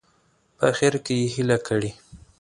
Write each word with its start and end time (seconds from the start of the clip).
په 0.57 0.63
اخره 0.71 0.99
کې 1.05 1.13
یې 1.19 1.27
هیله 1.33 1.57
کړې. 1.67 1.91